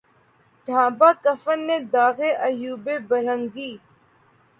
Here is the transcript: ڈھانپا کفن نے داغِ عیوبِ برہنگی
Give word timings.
ڈھانپا 0.67 1.09
کفن 1.23 1.59
نے 1.67 1.77
داغِ 1.93 2.19
عیوبِ 2.45 2.85
برہنگی 3.09 3.71